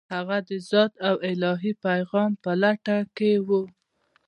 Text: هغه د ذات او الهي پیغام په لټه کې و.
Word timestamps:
هغه 0.15 0.37
د 0.47 0.49
ذات 0.69 0.93
او 1.07 1.15
الهي 1.29 1.73
پیغام 1.85 2.31
په 2.43 2.51
لټه 2.61 2.97
کې 3.17 3.31
و. 3.47 3.49